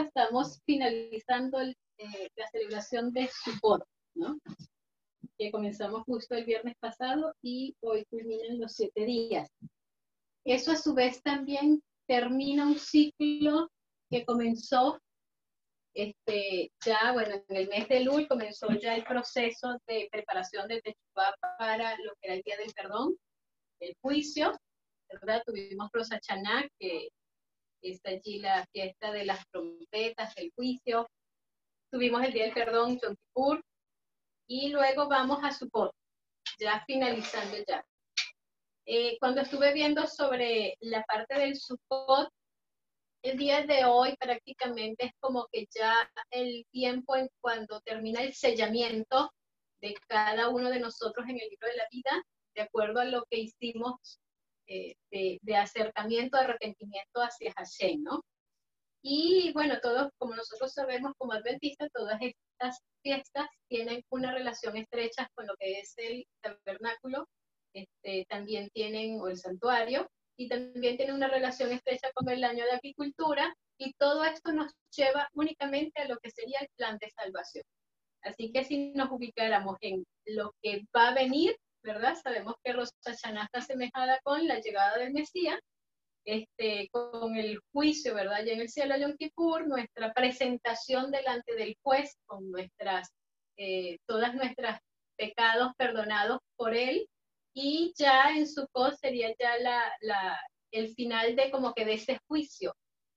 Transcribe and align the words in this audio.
estamos 0.00 0.60
finalizando 0.64 1.60
eh, 1.60 1.74
la 2.36 2.46
celebración 2.48 3.12
de 3.12 3.28
Sukkot, 3.28 3.84
¿no? 4.14 4.38
Que 5.38 5.50
comenzamos 5.50 6.02
justo 6.04 6.34
el 6.34 6.44
viernes 6.44 6.76
pasado 6.78 7.34
y 7.42 7.74
hoy 7.80 8.04
culminan 8.06 8.60
los 8.60 8.72
siete 8.72 9.04
días. 9.04 9.48
Eso 10.44 10.72
a 10.72 10.76
su 10.76 10.94
vez 10.94 11.22
también 11.22 11.82
termina 12.06 12.66
un 12.66 12.78
ciclo 12.78 13.70
que 14.10 14.24
comenzó 14.24 15.00
este, 15.96 16.70
ya, 16.84 17.12
bueno, 17.12 17.42
en 17.48 17.56
el 17.56 17.68
mes 17.68 17.88
de 17.88 18.00
Lul 18.00 18.28
comenzó 18.28 18.68
ya 18.74 18.94
el 18.94 19.04
proceso 19.04 19.78
de 19.86 20.08
preparación 20.12 20.68
de 20.68 20.82
Techupá 20.82 21.34
para 21.58 21.96
lo 21.96 22.12
que 22.20 22.26
era 22.26 22.34
el 22.34 22.42
Día 22.42 22.58
del 22.58 22.72
Perdón, 22.74 23.16
el 23.80 23.96
juicio, 24.02 24.52
¿verdad? 25.08 25.42
Tuvimos 25.46 25.88
Rosa 25.92 26.20
Chaná, 26.20 26.68
que 26.78 27.08
está 27.92 28.10
allí 28.10 28.38
la 28.38 28.66
fiesta 28.72 29.12
de 29.12 29.24
las 29.24 29.46
trompetas, 29.48 30.36
el 30.36 30.52
juicio. 30.54 31.08
Tuvimos 31.90 32.22
el 32.24 32.32
Día 32.32 32.44
del 32.44 32.54
Perdón, 32.54 32.98
Yom 33.00 33.14
Kippur, 33.14 33.62
y 34.48 34.68
luego 34.68 35.08
vamos 35.08 35.42
a 35.42 35.52
Sukkot, 35.52 35.92
ya 36.58 36.82
finalizando 36.86 37.56
ya. 37.66 37.84
Eh, 38.86 39.16
cuando 39.18 39.40
estuve 39.40 39.72
viendo 39.72 40.06
sobre 40.06 40.76
la 40.80 41.02
parte 41.04 41.38
del 41.38 41.56
Sukkot, 41.56 42.28
el 43.22 43.38
día 43.38 43.66
de 43.66 43.84
hoy 43.84 44.14
prácticamente 44.16 45.06
es 45.06 45.12
como 45.18 45.48
que 45.50 45.66
ya 45.74 45.94
el 46.30 46.64
tiempo 46.70 47.16
en 47.16 47.28
cuando 47.40 47.80
termina 47.80 48.22
el 48.22 48.34
sellamiento 48.34 49.32
de 49.80 49.94
cada 50.06 50.48
uno 50.48 50.70
de 50.70 50.78
nosotros 50.78 51.26
en 51.28 51.40
el 51.40 51.48
libro 51.48 51.68
de 51.68 51.76
la 51.76 51.88
vida, 51.90 52.24
de 52.54 52.62
acuerdo 52.62 53.00
a 53.00 53.04
lo 53.04 53.24
que 53.28 53.38
hicimos 53.38 54.20
eh, 54.66 54.94
de, 55.10 55.56
acercamiento, 55.56 56.36
arrepentimiento 56.36 57.20
hacia 57.20 57.52
Hashem, 57.52 58.02
¿no? 58.02 58.22
Y 59.02 59.52
bueno, 59.52 59.78
todos, 59.80 60.10
como 60.18 60.34
nosotros 60.34 60.72
sabemos 60.72 61.12
como 61.18 61.32
adventistas, 61.32 61.88
todas 61.92 62.20
estas 62.20 62.80
fiestas 63.02 63.46
tienen 63.68 64.02
una 64.10 64.32
relación 64.32 64.76
estrecha 64.76 65.28
con 65.34 65.46
lo 65.46 65.54
que 65.58 65.80
es 65.80 65.94
el 65.98 66.26
tabernáculo, 66.40 67.28
este, 67.72 68.24
también 68.28 68.68
tienen, 68.70 69.20
o 69.20 69.28
el 69.28 69.36
santuario, 69.36 70.08
y 70.36 70.48
también 70.48 70.96
tiene 70.96 71.14
una 71.14 71.28
relación 71.28 71.72
estrecha 71.72 72.10
con 72.14 72.28
el 72.28 72.44
año 72.44 72.64
de 72.64 72.72
agricultura 72.72 73.54
y 73.78 73.92
todo 73.94 74.24
esto 74.24 74.52
nos 74.52 74.72
lleva 74.94 75.28
únicamente 75.34 76.02
a 76.02 76.08
lo 76.08 76.18
que 76.18 76.30
sería 76.30 76.58
el 76.60 76.68
plan 76.76 76.98
de 76.98 77.10
salvación. 77.10 77.64
Así 78.22 78.50
que 78.52 78.64
si 78.64 78.92
nos 78.92 79.10
ubicáramos 79.10 79.76
en 79.80 80.04
lo 80.26 80.52
que 80.60 80.82
va 80.94 81.08
a 81.08 81.14
venir, 81.14 81.56
¿verdad? 81.86 82.16
Sabemos 82.20 82.56
que 82.62 82.72
Rosa 82.72 82.92
Hashanah 83.04 83.44
está 83.44 83.60
asemejada 83.60 84.18
con 84.24 84.46
la 84.46 84.58
llegada 84.60 84.98
del 84.98 85.12
Mesías, 85.12 85.60
este, 86.24 86.88
con 86.90 87.36
el 87.36 87.60
juicio, 87.72 88.14
¿verdad? 88.14 88.44
Ya 88.44 88.54
en 88.54 88.60
el 88.60 88.68
cielo 88.68 88.96
Yom 88.98 89.16
Kippur, 89.16 89.68
nuestra 89.68 90.12
presentación 90.12 91.12
delante 91.12 91.54
del 91.54 91.76
juez 91.82 92.16
con 92.26 92.50
nuestras, 92.50 93.10
eh, 93.56 93.98
todas 94.06 94.34
nuestras 94.34 94.80
pecados 95.16 95.72
perdonados 95.78 96.40
por 96.56 96.74
él, 96.74 97.08
y 97.54 97.94
ya 97.96 98.36
en 98.36 98.48
su 98.48 98.66
post 98.72 98.98
sería 99.00 99.32
ya 99.38 99.56
la, 99.58 99.80
la, 100.00 100.38
el 100.72 100.92
final 100.94 101.36
de 101.36 101.50
como 101.52 101.72
que 101.72 101.84
de 101.84 101.94
ese 101.94 102.18
juicio, 102.26 102.74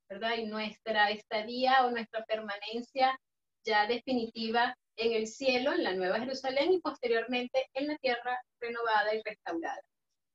¿verdad? 0.07 0.37
Y 0.37 0.45
nuestra 0.45 1.09
estadía 1.09 1.85
o 1.85 1.91
nuestra 1.91 2.23
permanencia 2.25 3.19
ya 3.65 3.87
definitiva 3.87 4.75
en 4.99 5.13
el 5.13 5.27
cielo, 5.27 5.73
en 5.73 5.83
la 5.83 5.93
Nueva 5.93 6.19
Jerusalén 6.19 6.73
y 6.73 6.79
posteriormente 6.81 7.67
en 7.73 7.87
la 7.87 7.97
tierra 7.97 8.39
renovada 8.59 9.15
y 9.15 9.21
restaurada. 9.23 9.81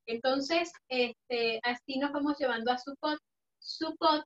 Entonces, 0.06 0.72
este, 0.88 1.60
así 1.62 1.98
nos 1.98 2.12
vamos 2.12 2.38
llevando 2.38 2.72
a 2.72 2.78
Sukkot. 2.78 3.18
Sukkot 3.58 4.24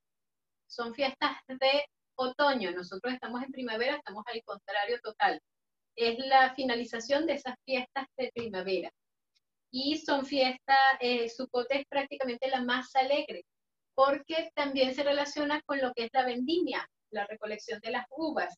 son 0.67 0.95
fiestas 0.95 1.39
de 1.49 1.85
otoño, 2.17 2.71
nosotros 2.71 3.15
estamos 3.15 3.43
en 3.43 3.53
primavera, 3.53 3.97
estamos 3.97 4.25
al 4.27 4.43
contrario 4.45 4.99
total. 5.03 5.41
Es 5.97 6.19
la 6.19 6.55
finalización 6.55 7.27
de 7.27 7.35
esas 7.35 7.55
fiestas 7.65 8.07
de 8.17 8.31
primavera 8.33 8.91
y 9.71 9.99
son 9.99 10.25
fiestas, 10.25 10.79
eh, 11.01 11.29
Sukkot 11.29 11.67
es 11.71 11.85
prácticamente 11.89 12.49
la 12.49 12.63
más 12.63 12.95
alegre, 12.95 13.45
porque 13.95 14.51
también 14.55 14.95
se 14.95 15.03
relaciona 15.03 15.61
con 15.63 15.79
lo 15.81 15.93
que 15.95 16.05
es 16.05 16.11
la 16.13 16.25
vendimia, 16.25 16.89
la 17.11 17.27
recolección 17.27 17.81
de 17.81 17.91
las 17.91 18.07
uvas, 18.11 18.57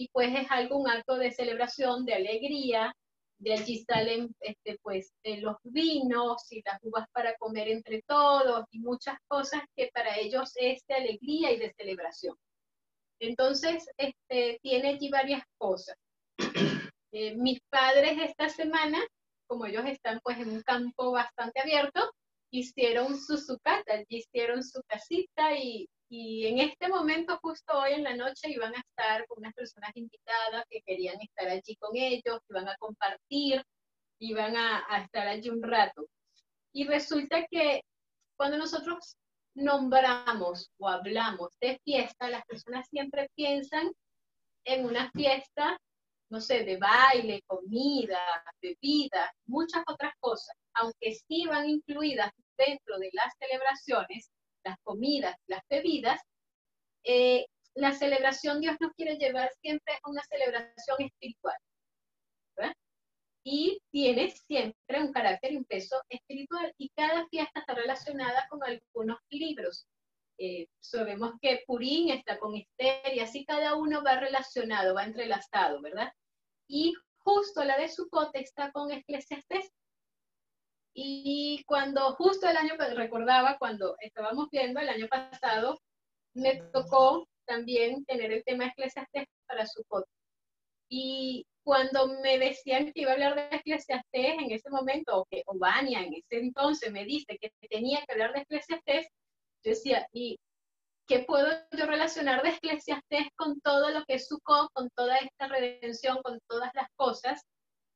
y 0.00 0.08
pues 0.08 0.30
es 0.34 0.50
algo, 0.50 0.78
un 0.78 0.88
acto 0.88 1.16
de 1.16 1.30
celebración, 1.30 2.06
de 2.06 2.14
alegría, 2.14 2.96
de 3.38 3.52
allí 3.52 3.84
salen 3.84 4.34
este, 4.40 4.78
pues 4.82 5.12
eh, 5.24 5.42
los 5.42 5.56
vinos 5.62 6.50
y 6.50 6.62
las 6.64 6.78
uvas 6.82 7.06
para 7.12 7.36
comer 7.36 7.68
entre 7.68 8.00
todos 8.06 8.64
y 8.70 8.78
muchas 8.78 9.18
cosas 9.28 9.60
que 9.76 9.90
para 9.92 10.16
ellos 10.16 10.52
es 10.56 10.82
de 10.88 10.94
alegría 10.94 11.52
y 11.52 11.58
de 11.58 11.74
celebración. 11.76 12.34
Entonces, 13.20 13.86
este, 13.98 14.58
tiene 14.62 14.88
allí 14.88 15.10
varias 15.10 15.42
cosas. 15.58 15.96
Eh, 17.12 17.34
mis 17.34 17.58
padres 17.68 18.18
esta 18.22 18.48
semana 18.48 19.04
como 19.48 19.66
ellos 19.66 19.84
están 19.86 20.20
pues 20.22 20.38
en 20.38 20.48
un 20.48 20.62
campo 20.62 21.10
bastante 21.10 21.58
abierto, 21.58 22.08
hicieron 22.52 23.18
su 23.20 23.36
sucata, 23.36 24.04
hicieron 24.06 24.62
su 24.62 24.80
casita 24.86 25.56
y, 25.56 25.88
y, 26.10 26.46
en 26.46 26.58
este 26.58 26.88
momento, 26.88 27.38
justo 27.40 27.78
hoy 27.78 27.92
en 27.92 28.04
la 28.04 28.16
noche, 28.16 28.50
iban 28.50 28.74
a 28.74 28.80
estar 28.80 29.26
con 29.26 29.38
unas 29.38 29.54
personas 29.54 29.92
invitadas 29.94 30.64
que 30.68 30.82
querían 30.82 31.20
estar 31.20 31.48
allí 31.48 31.76
con 31.76 31.96
ellos, 31.96 32.40
iban 32.48 32.68
a 32.68 32.76
compartir, 32.78 33.64
iban 34.18 34.56
a, 34.56 34.84
a 34.88 35.02
estar 35.02 35.26
allí 35.28 35.48
un 35.48 35.62
rato. 35.62 36.06
Y 36.72 36.84
resulta 36.86 37.46
que 37.50 37.82
cuando 38.36 38.58
nosotros 38.58 39.16
nombramos 39.54 40.70
o 40.78 40.88
hablamos 40.88 41.56
de 41.60 41.78
fiesta, 41.84 42.28
las 42.28 42.44
personas 42.44 42.88
siempre 42.88 43.30
piensan 43.34 43.92
en 44.64 44.84
una 44.84 45.10
fiesta 45.12 45.78
no 46.30 46.40
sé, 46.40 46.64
de 46.64 46.76
baile, 46.76 47.42
comida, 47.46 48.20
bebida, 48.62 49.32
muchas 49.46 49.82
otras 49.86 50.14
cosas, 50.20 50.56
aunque 50.74 51.14
sí 51.14 51.44
van 51.46 51.68
incluidas 51.68 52.32
dentro 52.56 52.98
de 52.98 53.10
las 53.12 53.34
celebraciones, 53.36 54.30
las 54.64 54.78
comidas, 54.82 55.36
las 55.46 55.62
bebidas, 55.68 56.20
eh, 57.04 57.46
la 57.74 57.92
celebración 57.92 58.60
Dios 58.60 58.76
nos 58.80 58.92
quiere 58.94 59.16
llevar 59.16 59.50
siempre 59.60 59.94
a 59.94 60.10
una 60.10 60.22
celebración 60.24 60.96
espiritual. 60.98 61.56
Y 63.42 63.80
tiene 63.90 64.30
siempre 64.30 65.00
un 65.00 65.12
carácter 65.14 65.52
peso 65.66 65.96
espiritual. 66.10 66.74
Y 66.76 66.90
cada 66.90 67.26
fiesta 67.28 67.60
está 67.60 67.74
relacionada 67.74 68.46
con 68.50 68.62
algunos 68.62 69.18
libros. 69.30 69.86
Eh, 70.36 70.66
sabemos 70.78 71.32
que 71.40 71.62
Purín 71.66 72.10
está 72.10 72.38
con 72.38 72.54
Esther 72.54 73.14
y 73.14 73.20
así 73.20 73.46
cada 73.46 73.76
uno 73.76 74.02
va 74.04 74.20
relacionado, 74.20 74.94
va 74.94 75.04
entrelazado, 75.04 75.80
¿verdad? 75.80 76.12
y 76.70 76.94
justo 77.18 77.64
la 77.64 77.76
de 77.76 77.88
Sukkot 77.88 78.30
está 78.34 78.70
con 78.70 78.92
Eclesiastes. 78.92 79.72
Y 80.94 81.62
cuando 81.66 82.12
justo 82.14 82.48
el 82.48 82.56
año, 82.56 82.74
recordaba 82.94 83.58
cuando 83.58 83.96
estábamos 84.00 84.48
viendo 84.50 84.80
el 84.80 84.88
año 84.88 85.06
pasado, 85.08 85.78
me 86.34 86.56
tocó 86.72 87.26
también 87.46 88.04
tener 88.04 88.32
el 88.32 88.44
tema 88.44 88.66
Eclesiastes 88.66 89.26
para 89.46 89.66
Sukkot. 89.66 90.04
Y 90.88 91.46
cuando 91.64 92.08
me 92.20 92.38
decían 92.38 92.92
que 92.92 93.02
iba 93.02 93.10
a 93.10 93.14
hablar 93.14 93.34
de 93.36 93.56
Eclesiastes 93.56 94.04
en 94.12 94.50
ese 94.50 94.70
momento, 94.70 95.20
o 95.20 95.26
que 95.26 95.42
Obania 95.46 96.02
en 96.02 96.14
ese 96.14 96.40
entonces 96.40 96.90
me 96.90 97.04
dice 97.04 97.38
que 97.40 97.50
tenía 97.68 98.04
que 98.04 98.12
hablar 98.12 98.32
de 98.32 98.40
Eclesiastes, 98.40 99.06
yo 99.62 99.70
decía, 99.70 100.06
¿y 100.12 100.38
¿qué 101.06 101.20
puedo 101.20 101.48
yo 101.72 101.86
relacionar 101.86 102.42
de 102.42 102.50
Eclesiastés 102.50 103.28
con 103.36 103.60
todo 103.60 103.90
lo 103.90 104.04
que 104.04 104.14
es 104.14 104.28
Sukkot, 104.28 104.72
con 104.72 104.88
toda 104.90 105.18
esta 105.18 105.48
redención, 105.48 106.22
con 106.22 106.40
todas 106.48 106.70
las 106.74 106.88
cosas? 106.96 107.42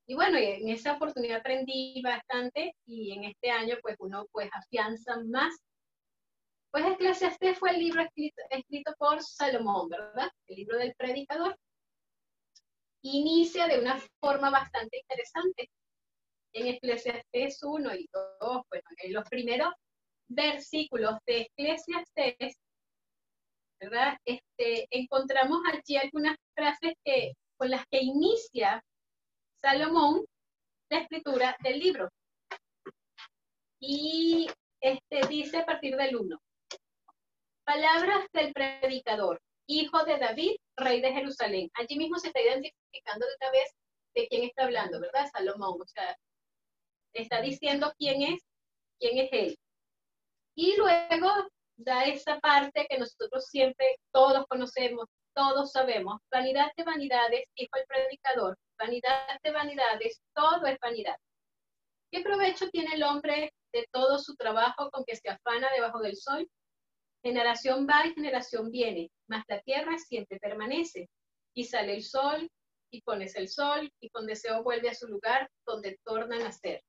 Y 0.06 0.15
bueno, 0.15 0.37
en 0.37 0.69
esa 0.69 0.95
oportunidad 0.95 1.39
aprendí 1.39 2.01
bastante 2.03 2.77
y 2.87 3.12
en 3.12 3.25
este 3.25 3.51
año 3.51 3.77
pues 3.81 3.97
uno 3.99 4.27
pues 4.33 4.51
afianza 4.53 5.19
más. 5.25 5.55
Pues 6.71 6.85
Eclesiastés 6.87 7.59
fue 7.59 7.71
el 7.71 7.79
libro 7.79 8.03
escrito, 8.03 8.43
escrito 8.51 8.93
por 8.99 9.23
Salomón, 9.23 9.89
¿verdad? 9.89 10.31
El 10.47 10.56
libro 10.56 10.77
del 10.79 10.95
predicador. 10.97 11.56
Inicia 13.03 13.67
de 13.67 13.79
una 13.79 13.99
forma 14.21 14.51
bastante 14.51 14.99
interesante. 14.99 15.71
En 16.53 16.67
Eclesiastés 16.67 17.62
1 17.62 17.95
y 17.95 18.09
2, 18.12 18.62
bueno, 18.69 18.89
en 18.99 19.12
los 19.12 19.29
primeros 19.29 19.73
versículos 20.29 21.17
de 21.27 21.49
Eclesiastés 21.56 22.59
¿verdad? 23.81 24.17
Este, 24.25 24.87
encontramos 24.91 25.61
allí 25.73 25.97
algunas 25.97 26.37
frases 26.55 26.95
que, 27.05 27.33
con 27.56 27.71
las 27.71 27.85
que 27.91 28.01
inicia 28.03 28.83
Salomón 29.64 30.26
la 30.90 30.99
escritura 30.99 31.56
del 31.61 31.78
libro. 31.78 32.11
Y 33.81 34.46
este, 34.78 35.26
dice 35.26 35.56
a 35.56 35.64
partir 35.64 35.96
del 35.96 36.16
1. 36.16 36.38
Palabras 37.64 38.26
del 38.34 38.52
predicador, 38.52 39.40
hijo 39.66 40.05
de 40.05 40.19
David, 40.19 40.56
rey 40.76 41.00
de 41.00 41.14
Jerusalén. 41.14 41.70
Allí 41.75 41.96
mismo 41.96 42.19
se 42.19 42.26
está 42.26 42.43
identificando 42.43 43.26
de 43.26 43.32
una 43.40 43.50
vez 43.52 43.70
de 44.14 44.28
quién 44.28 44.44
está 44.44 44.64
hablando, 44.64 45.00
¿verdad? 45.00 45.31
Salomón. 45.32 45.81
O 45.81 45.87
sea, 45.87 46.14
Está 47.14 47.40
diciendo 47.40 47.93
quién 47.96 48.22
es, 48.22 48.43
quién 48.99 49.19
es 49.19 49.32
Él. 49.32 49.58
Y 50.56 50.76
luego 50.76 51.31
da 51.76 52.05
esa 52.05 52.38
parte 52.40 52.87
que 52.90 52.99
nosotros 52.99 53.46
siempre 53.46 53.96
todos 54.12 54.44
conocemos, 54.49 55.06
todos 55.34 55.72
sabemos. 55.72 56.20
Vanidad 56.31 56.70
de 56.76 56.84
vanidades, 56.84 57.44
dijo 57.56 57.76
el 57.76 57.86
predicador. 57.86 58.58
Vanidad 58.78 59.40
de 59.42 59.50
vanidades, 59.50 60.20
todo 60.34 60.66
es 60.66 60.78
vanidad. 60.81 61.16
¿Qué 62.10 62.22
provecho 62.22 62.69
tiene 62.70 62.94
el 62.94 63.02
hombre 63.02 63.52
de 63.72 63.88
todo 63.92 64.19
su 64.19 64.36
trabajo 64.36 64.90
con 64.90 65.04
que 65.04 65.16
se 65.16 65.28
afana 65.28 65.69
debajo 65.72 66.00
del 66.00 66.16
sol? 66.16 66.48
Generación 67.22 67.86
va 67.88 68.06
y 68.06 68.14
generación 68.14 68.70
viene, 68.70 69.10
mas 69.28 69.44
la 69.48 69.60
tierra 69.62 69.98
siempre 69.98 70.38
permanece. 70.38 71.08
Y 71.54 71.64
sale 71.64 71.94
el 71.94 72.02
sol, 72.02 72.48
y 72.90 73.02
pones 73.02 73.34
el 73.36 73.48
sol, 73.48 73.90
y 74.00 74.10
con 74.10 74.26
deseo 74.26 74.62
vuelve 74.62 74.90
a 74.90 74.94
su 74.94 75.08
lugar 75.08 75.50
donde 75.66 75.98
torna 76.04 76.36
a 76.36 76.40
nacer. 76.40 76.82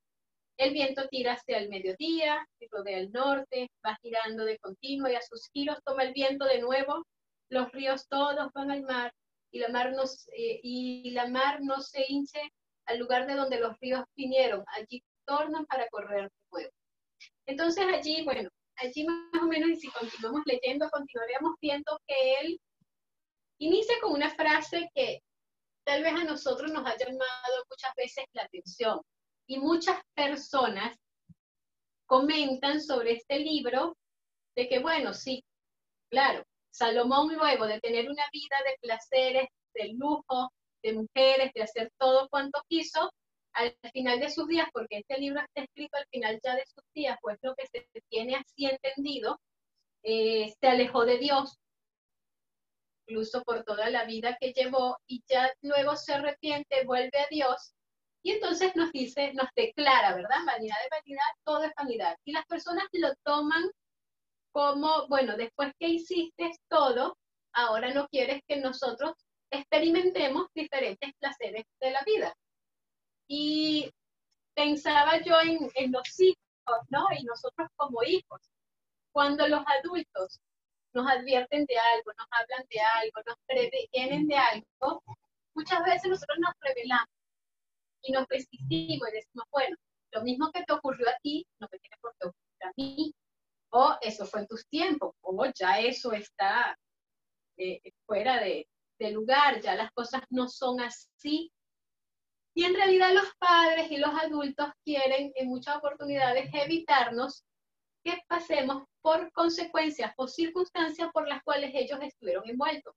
El 0.58 0.74
viento 0.74 1.08
tira 1.10 1.34
hacia 1.34 1.58
el 1.58 1.70
mediodía 1.70 2.48
y 2.60 2.68
rodea 2.68 3.00
el 3.00 3.12
norte, 3.12 3.70
va 3.86 3.98
girando 4.02 4.46
de 4.46 4.58
continuo 4.60 5.10
y 5.10 5.16
a 5.16 5.22
sus 5.22 5.50
giros 5.52 5.80
toma 5.84 6.04
el 6.04 6.14
viento 6.14 6.46
de 6.46 6.60
nuevo. 6.60 7.06
Los 7.50 7.72
ríos 7.72 8.08
todos 8.08 8.52
van 8.54 8.72
al 8.72 8.84
mar 8.84 9.14
y 9.52 9.60
la 9.60 9.70
mar 9.70 9.94
no, 9.94 10.04
eh, 10.04 10.60
y 10.64 11.12
la 11.12 11.28
mar 11.28 11.62
no 11.62 11.80
se 11.80 12.04
hinche 12.08 12.42
al 12.88 13.00
lugar 13.00 13.26
de 13.28 13.36
donde 13.36 13.60
los 13.60 13.80
ríos 13.80 14.04
vinieron. 14.16 14.64
Allí 14.68 15.04
tornan 15.26 15.66
para 15.66 15.88
correr 15.90 16.24
de 16.24 16.38
nuevo. 16.52 16.72
Entonces 17.48 17.86
allí, 17.94 18.24
bueno, 18.24 18.50
allí 18.78 19.06
más 19.06 19.42
o 19.42 19.48
menos, 19.48 19.70
y 19.70 19.76
si 19.78 19.88
continuamos 19.90 20.42
leyendo, 20.46 20.90
continuaremos 20.90 21.56
viendo 21.62 22.00
que 22.08 22.36
él 22.42 22.60
inicia 23.60 23.96
con 24.02 24.14
una 24.14 24.30
frase 24.30 24.90
que 24.94 25.22
tal 25.86 26.04
vez 26.04 26.14
a 26.14 26.24
nosotros 26.24 26.72
nos 26.72 26.86
ha 26.86 26.98
llamado 26.98 27.66
muchas 27.70 27.94
veces 27.96 28.26
la 28.34 28.44
atención. 28.44 29.02
Y 29.48 29.60
muchas 29.60 30.02
personas 30.16 30.98
comentan 32.08 32.82
sobre 32.82 33.14
este 33.14 33.40
libro 33.40 33.96
de 34.56 34.68
que, 34.68 34.80
bueno, 34.80 35.14
sí, 35.14 35.44
claro, 36.10 36.44
Salomón 36.76 37.34
luego 37.34 37.68
de 37.68 37.80
tener 37.80 38.10
una 38.10 38.24
vida 38.34 38.58
de 38.66 38.76
placeres, 38.82 39.48
de 39.74 39.94
lujo, 39.94 40.52
de 40.84 40.94
mujeres, 40.94 41.54
de 41.54 41.64
hacer 41.64 41.90
todo 41.98 42.28
cuanto 42.30 42.62
quiso, 42.68 43.12
al 43.54 43.74
final 43.94 44.20
de 44.20 44.30
sus 44.30 44.46
días, 44.48 44.68
porque 44.74 44.98
este 44.98 45.18
libro 45.18 45.40
está 45.40 45.62
escrito 45.62 45.98
al 45.98 46.06
final 46.08 46.38
ya 46.44 46.56
de 46.56 46.66
sus 46.66 46.84
días, 46.94 47.18
pues 47.22 47.38
lo 47.42 47.56
que 47.56 47.66
se 47.68 47.88
tiene 48.10 48.36
así 48.36 48.66
entendido, 48.66 49.40
eh, 50.04 50.54
se 50.60 50.68
alejó 50.68 51.06
de 51.06 51.18
Dios, 51.18 51.58
incluso 53.08 53.42
por 53.44 53.64
toda 53.64 53.90
la 53.90 54.04
vida 54.04 54.38
que 54.38 54.52
llevó, 54.52 54.98
y 55.08 55.24
ya 55.30 55.54
luego 55.62 55.96
se 55.96 56.14
arrepiente, 56.14 56.84
vuelve 56.86 57.20
a 57.20 57.28
Dios, 57.30 57.74
y 58.22 58.32
entonces 58.32 58.76
nos 58.76 58.92
dice, 58.92 59.34
nos 59.34 59.48
declara, 59.56 60.14
¿verdad? 60.14 60.44
Vanidad 60.46 60.76
de 60.84 60.90
vanidad, 60.92 61.32
todo 61.46 61.64
es 61.64 61.72
vanidad. 61.78 62.18
Y 62.26 62.32
las 62.32 62.46
personas 62.48 62.86
lo 62.92 63.14
toman 63.24 63.64
como, 64.56 65.06
bueno, 65.10 65.36
después 65.36 65.74
que 65.78 65.90
hiciste 65.90 66.50
todo, 66.70 67.18
ahora 67.52 67.94
no 67.94 68.08
quieres 68.08 68.42
que 68.48 68.56
nosotros 68.56 69.12
experimentemos 69.52 70.48
diferentes 70.56 71.12
placeres 71.20 71.66
de 71.82 71.92
la 71.92 72.02
vida. 72.06 72.34
Y 73.28 73.92
pensaba 74.54 75.22
yo 75.22 75.36
en, 75.42 75.92
los 75.92 76.20
hijos, 76.22 76.80
¿no? 76.88 77.06
Y 77.20 77.26
nosotros 77.26 77.68
como 77.76 78.02
hijos, 78.04 78.50
cuando 79.12 79.46
los 79.46 79.62
adultos 79.68 80.40
nos 80.94 81.06
advierten 81.06 81.66
de 81.66 81.78
algo, 81.78 82.14
nos 82.18 82.28
hablan 82.32 82.66
de 82.70 82.80
algo, 82.80 83.22
nos 83.26 83.36
previenen 83.46 84.26
de 84.26 84.38
algo, 84.38 85.04
muchas 85.54 85.84
veces 85.84 86.10
nosotros 86.10 86.38
nos 86.40 86.54
revelamos 86.62 87.14
y 88.04 88.14
nos 88.14 88.26
resistimos 88.30 89.10
y 89.10 89.12
decimos, 89.12 89.48
bueno, 89.52 89.76
lo 90.12 90.24
mismo 90.24 90.50
que 90.54 90.64
te 90.64 90.72
ocurrió 90.72 91.10
a 91.10 91.18
ti, 91.22 91.46
no 91.60 91.68
te 91.68 91.78
tiene 91.78 91.98
por 92.00 92.16
qué 92.18 92.28
ocurrir 92.28 92.64
a 92.64 92.72
mí, 92.78 93.14
o 93.78 93.98
eso 94.00 94.26
fue 94.26 94.40
en 94.40 94.48
tus 94.48 94.66
tiempos, 94.70 95.14
o 95.20 95.46
ya 95.54 95.82
eso 95.82 96.14
está 96.14 96.78
eh, 97.58 97.82
fuera 98.06 98.40
de, 98.40 98.66
lugar, 99.12 99.60
ya 99.60 99.76
las 99.76 99.92
cosas 99.92 100.22
no 100.30 100.48
son 100.48 100.80
así 100.80 101.52
y 102.56 102.64
en 102.64 102.74
realidad 102.74 103.14
los 103.14 103.30
padres 103.38 103.92
y 103.92 103.98
los 103.98 104.12
adultos 104.12 104.70
quieren 104.86 105.34
en 105.36 105.50
muchas 105.50 105.76
oportunidades 105.76 106.50
evitarnos 106.54 107.44
que 108.02 108.18
pasemos 108.30 108.86
por 109.02 109.30
consecuencias 109.34 110.14
o 110.16 110.26
circunstancias 110.26 111.10
por 111.12 111.28
las 111.28 111.44
cuales 111.44 111.72
ellos 111.74 112.00
estuvieron 112.02 112.50
envueltos. 112.50 112.96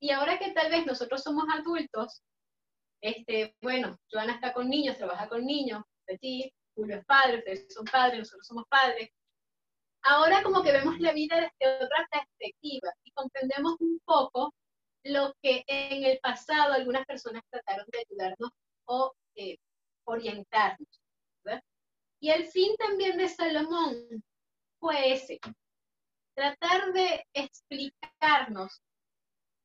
Y 0.00 0.12
ahora 0.12 0.38
que 0.38 0.52
tal 0.52 0.70
vez 0.70 0.86
nosotros 0.86 1.24
somos 1.24 1.44
adultos, 1.52 2.22
este, 3.00 3.56
bueno, 3.60 3.96
Joana 4.12 4.34
está 4.34 4.52
con 4.52 4.70
niños, 4.70 4.96
trabaja 4.96 5.28
con 5.28 5.44
niños, 5.44 5.82
ti, 6.20 6.52
Julio 6.76 6.98
es 6.98 7.04
padre, 7.04 7.38
ustedes 7.38 7.74
son 7.74 7.84
padres, 7.86 8.20
nosotros 8.20 8.46
somos 8.46 8.64
padres. 8.68 9.10
Ahora 10.02 10.42
como 10.42 10.62
que 10.62 10.72
vemos 10.72 10.98
la 10.98 11.12
vida 11.12 11.36
desde 11.36 11.84
otra 11.84 12.08
perspectiva 12.10 12.92
y 13.04 13.12
comprendemos 13.12 13.76
un 13.80 14.00
poco 14.04 14.52
lo 15.04 15.34
que 15.42 15.64
en 15.66 16.04
el 16.04 16.18
pasado 16.18 16.72
algunas 16.72 17.06
personas 17.06 17.42
trataron 17.50 17.86
de 17.90 17.98
ayudarnos 17.98 18.50
o 18.86 19.12
eh, 19.36 19.56
orientarnos. 20.04 20.88
Y 22.20 22.30
el 22.30 22.46
fin 22.46 22.76
también 22.76 23.16
de 23.16 23.28
Salomón 23.28 23.96
fue 24.78 25.12
ese, 25.12 25.40
tratar 26.36 26.92
de 26.92 27.26
explicarnos, 27.34 28.80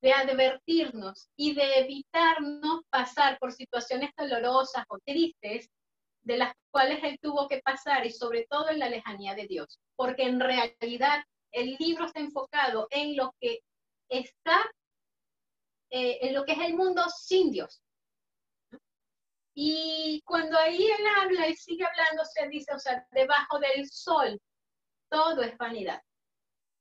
de 0.01 0.11
advertirnos 0.11 1.29
y 1.35 1.53
de 1.53 1.79
evitarnos 1.79 2.81
pasar 2.89 3.37
por 3.37 3.53
situaciones 3.53 4.09
dolorosas 4.17 4.85
o 4.89 4.97
tristes 5.05 5.69
de 6.27 6.38
las 6.38 6.53
cuales 6.71 7.01
él 7.03 7.18
tuvo 7.21 7.47
que 7.47 7.62
pasar 7.62 8.06
y 8.06 8.12
sobre 8.12 8.45
todo 8.50 8.69
en 8.69 8.79
la 8.79 8.89
lejanía 8.89 9.33
de 9.33 9.47
Dios, 9.47 9.79
porque 9.95 10.24
en 10.24 10.41
realidad 10.41 11.24
el 11.53 11.77
libro 11.79 12.06
está 12.06 12.19
enfocado 12.19 12.88
en 12.91 13.15
lo 13.15 13.33
que 13.39 13.62
está 14.09 14.59
eh, 15.89 16.19
en 16.21 16.33
lo 16.33 16.44
que 16.44 16.51
es 16.51 16.59
el 16.59 16.75
mundo 16.75 17.01
sin 17.09 17.50
Dios. 17.50 17.81
Y 19.56 20.21
cuando 20.25 20.59
ahí 20.59 20.85
él 20.85 21.06
habla 21.18 21.47
y 21.47 21.56
sigue 21.56 21.85
hablando, 21.85 22.25
se 22.25 22.45
dice, 22.50 22.73
o 22.75 22.80
sea, 22.80 23.07
debajo 23.11 23.57
del 23.59 23.90
sol, 23.90 24.40
todo 25.09 25.42
es 25.44 25.57
vanidad. 25.57 26.01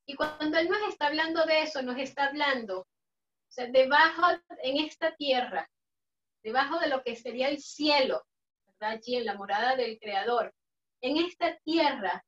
Y 0.07 0.17
cuando 0.17 0.59
él 0.59 0.69
nos 0.69 0.89
está 0.89 1.07
hablando 1.07 1.47
de 1.47 1.63
eso, 1.63 1.83
nos 1.83 1.99
está 1.99 2.27
hablando, 2.27 2.81
o 2.81 2.87
sea, 3.49 3.69
debajo 3.69 4.23
en 4.65 4.85
esta 4.85 5.15
tierra, 5.15 5.71
debajo 6.43 6.81
de 6.81 6.89
lo 6.89 7.03
que 7.05 7.15
sería 7.15 7.49
el 7.49 7.61
cielo, 7.61 8.27
Allí 8.81 9.17
en 9.17 9.25
la 9.25 9.35
morada 9.35 9.77
del 9.77 9.99
Creador, 9.99 10.55
en 11.01 11.17
esta 11.19 11.57
tierra, 11.65 12.25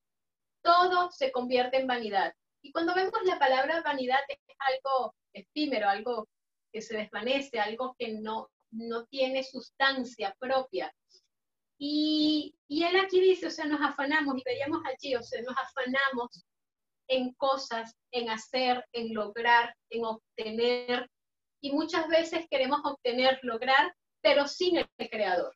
todo 0.63 1.11
se 1.11 1.31
convierte 1.31 1.79
en 1.79 1.87
vanidad. 1.87 2.33
Y 2.63 2.73
cuando 2.73 2.95
vemos 2.95 3.23
la 3.25 3.39
palabra 3.39 3.83
vanidad 3.83 4.21
es 4.29 4.39
algo 4.59 5.15
efímero, 5.33 5.89
algo 5.89 6.29
que 6.73 6.83
se 6.83 6.97
desvanece, 6.97 7.61
algo 7.61 7.95
que 7.99 8.15
no, 8.15 8.49
no 8.71 9.07
tiene 9.07 9.45
sustancia 9.45 10.35
propia. 10.39 10.93
Y, 11.79 12.55
y 12.67 12.83
él 12.83 12.97
aquí 12.97 13.21
dice, 13.21 13.47
o 13.47 13.51
sea, 13.51 13.67
nos 13.67 13.81
afanamos, 13.81 14.37
y 14.37 14.43
veíamos 14.45 14.81
allí, 14.85 15.15
o 15.15 15.23
sea, 15.23 15.41
nos 15.43 15.57
afanamos 15.57 16.45
en 17.09 17.33
cosas, 17.35 17.95
en 18.11 18.31
hacer, 18.31 18.85
en 18.93 19.15
lograr, 19.15 19.75
en 19.91 20.05
obtener, 20.05 21.09
y 21.61 21.73
muchas 21.73 22.09
veces 22.09 22.47
queremos 22.51 22.81
obtener, 22.85 23.39
lograr, 23.43 23.95
pero 24.21 24.47
sin 24.47 24.77
el 24.77 25.11
creador. 25.11 25.55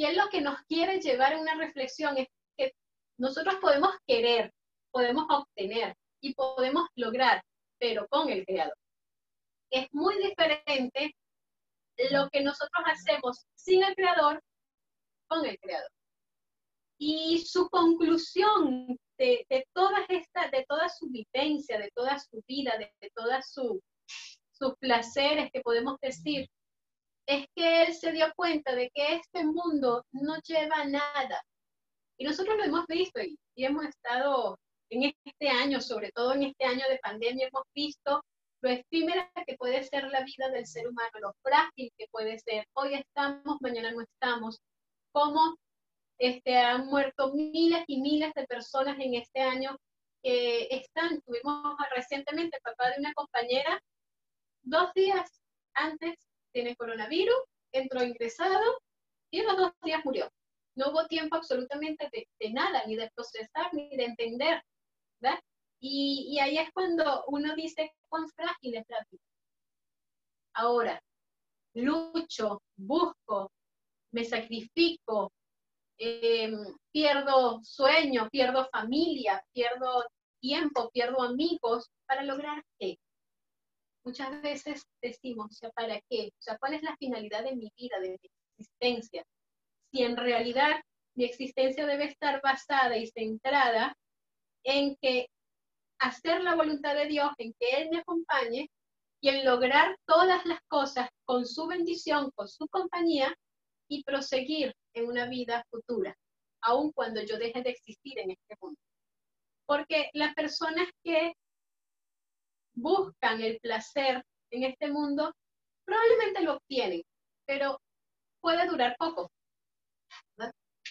Y 0.00 0.06
él 0.06 0.16
lo 0.16 0.30
que 0.30 0.40
nos 0.40 0.58
quiere 0.62 0.98
llevar 0.98 1.34
a 1.34 1.38
una 1.38 1.56
reflexión 1.56 2.16
es 2.16 2.26
que 2.56 2.72
nosotros 3.18 3.56
podemos 3.60 3.94
querer, 4.06 4.50
podemos 4.90 5.26
obtener 5.28 5.94
y 6.22 6.32
podemos 6.32 6.88
lograr, 6.94 7.42
pero 7.78 8.08
con 8.08 8.30
el 8.30 8.46
creador 8.46 8.78
es 9.70 9.88
muy 9.92 10.16
diferente 10.16 11.14
lo 12.10 12.30
que 12.30 12.40
nosotros 12.40 12.82
hacemos 12.86 13.44
sin 13.54 13.84
el 13.84 13.94
creador 13.94 14.42
con 15.28 15.44
el 15.44 15.58
creador. 15.58 15.90
Y 16.98 17.44
su 17.44 17.68
conclusión 17.68 18.98
de, 19.18 19.66
todas 19.74 20.06
estas, 20.08 20.50
de 20.50 20.64
toda 20.66 20.88
su 20.88 21.10
vivencia, 21.10 21.78
de 21.78 21.90
toda 21.94 22.18
su 22.18 22.42
vida, 22.48 22.78
de, 22.78 22.90
de 23.02 23.10
todas 23.14 23.52
sus 23.52 24.74
placeres 24.78 25.50
que 25.52 25.60
podemos 25.60 25.98
decir, 26.00 26.48
es 27.30 27.46
que 27.54 27.82
él 27.84 27.94
se 27.94 28.10
dio 28.10 28.26
cuenta 28.34 28.74
de 28.74 28.90
que 28.92 29.14
este 29.14 29.44
mundo 29.44 30.04
no 30.10 30.36
lleva 30.40 30.84
nada. 30.84 31.40
Y 32.18 32.24
nosotros 32.24 32.56
lo 32.56 32.64
hemos 32.64 32.86
visto 32.88 33.20
y 33.20 33.64
hemos 33.64 33.84
estado 33.84 34.58
en 34.90 35.14
este 35.24 35.48
año, 35.48 35.80
sobre 35.80 36.10
todo 36.10 36.34
en 36.34 36.42
este 36.42 36.64
año 36.64 36.84
de 36.88 36.98
pandemia, 36.98 37.46
hemos 37.46 37.62
visto 37.72 38.24
lo 38.62 38.68
efímera 38.68 39.30
que 39.46 39.56
puede 39.56 39.84
ser 39.84 40.08
la 40.08 40.24
vida 40.24 40.48
del 40.50 40.66
ser 40.66 40.88
humano, 40.88 41.10
lo 41.20 41.32
frágil 41.40 41.92
que 41.96 42.08
puede 42.10 42.36
ser. 42.40 42.66
Hoy 42.72 42.94
estamos, 42.94 43.58
mañana 43.60 43.92
no 43.92 44.00
estamos. 44.00 44.60
Cómo 45.12 45.56
este, 46.18 46.58
han 46.58 46.86
muerto 46.86 47.32
miles 47.32 47.84
y 47.86 48.00
miles 48.00 48.34
de 48.34 48.44
personas 48.48 48.98
en 48.98 49.14
este 49.14 49.40
año 49.40 49.78
que 50.20 50.66
están. 50.72 51.22
Tuvimos 51.22 51.76
recientemente 51.94 52.56
el 52.56 52.62
papá 52.62 52.90
de 52.90 52.98
una 52.98 53.14
compañera, 53.14 53.80
dos 54.62 54.92
días 54.94 55.40
antes 55.74 56.29
tiene 56.52 56.76
coronavirus, 56.76 57.36
entró 57.72 58.02
ingresado 58.02 58.78
y 59.30 59.40
en 59.40 59.46
los 59.46 59.56
dos 59.56 59.72
días 59.82 60.04
murió. 60.04 60.30
no 60.76 60.90
hubo 60.90 61.06
tiempo 61.06 61.36
absolutamente 61.36 62.08
de, 62.12 62.50
nada, 62.52 62.84
ni 62.86 62.96
de 62.96 63.10
procesar, 63.14 63.72
ni 63.72 63.96
de 63.96 64.04
entender, 64.04 64.62
¿verdad? 65.20 65.38
Y, 65.80 66.28
y 66.30 66.38
ahí 66.38 66.58
es 66.58 66.70
cuando 66.72 67.24
uno 67.26 67.54
dice 67.54 67.92
cuán 68.08 68.28
frágil 68.30 68.76
es 68.76 68.84
la 68.88 69.06
vida. 69.10 69.22
Ahora, 70.54 71.02
lucho, 71.74 72.62
busco, 72.76 73.52
me 74.12 74.24
sacrifico, 74.24 75.32
em, 75.98 76.56
pierdo 76.92 77.60
sueño, 77.62 78.28
pierdo 78.30 78.68
familia, 78.70 79.42
pierdo 79.52 80.04
tiempo, 80.40 80.90
pierdo 80.90 81.22
amigos, 81.22 81.90
¿para 82.06 82.22
lograr 82.24 82.64
qué? 82.78 82.98
Muchas 84.10 84.42
veces 84.42 84.88
decimos, 85.00 85.52
o 85.52 85.54
sea, 85.54 85.70
¿para 85.70 86.00
qué? 86.10 86.32
O 86.36 86.42
sea, 86.42 86.58
¿cuál 86.58 86.74
es 86.74 86.82
la 86.82 86.96
finalidad 86.96 87.44
de 87.44 87.54
mi 87.54 87.70
vida, 87.76 88.00
de 88.00 88.08
mi 88.08 88.30
existencia? 88.58 89.24
Si 89.92 90.02
en 90.02 90.16
realidad 90.16 90.80
mi 91.14 91.26
existencia 91.26 91.86
debe 91.86 92.06
estar 92.06 92.40
basada 92.42 92.96
y 92.96 93.06
centrada 93.06 93.96
en 94.64 94.96
que 94.96 95.28
hacer 96.00 96.42
la 96.42 96.56
voluntad 96.56 96.96
de 96.96 97.06
Dios, 97.06 97.30
en 97.38 97.54
que 97.56 97.70
Él 97.76 97.90
me 97.92 97.98
acompañe 97.98 98.68
y 99.20 99.28
en 99.28 99.44
lograr 99.44 99.96
todas 100.06 100.44
las 100.44 100.58
cosas 100.66 101.08
con 101.24 101.46
su 101.46 101.68
bendición, 101.68 102.32
con 102.34 102.48
su 102.48 102.66
compañía 102.66 103.32
y 103.88 104.02
proseguir 104.02 104.74
en 104.92 105.06
una 105.06 105.26
vida 105.28 105.64
futura, 105.70 106.16
aun 106.62 106.90
cuando 106.90 107.22
yo 107.22 107.38
deje 107.38 107.62
de 107.62 107.70
existir 107.70 108.18
en 108.18 108.32
este 108.32 108.56
mundo. 108.60 108.80
Porque 109.66 110.10
las 110.14 110.34
personas 110.34 110.88
que 111.04 111.32
buscan 112.80 113.40
el 113.40 113.58
placer 113.60 114.24
en 114.50 114.64
este 114.64 114.88
mundo 114.90 115.32
probablemente 115.84 116.42
lo 116.42 116.54
obtienen, 116.54 117.02
pero 117.46 117.80
puede 118.40 118.66
durar 118.66 118.96
poco. 118.96 119.30